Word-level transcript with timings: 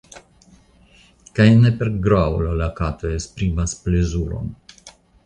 Kaj 1.39 1.45
ne 1.65 1.71
per 1.81 1.91
graŭlo 2.07 2.55
la 2.63 2.71
katoj 2.79 3.13
esprimas 3.19 3.77
plezuron. 3.85 4.49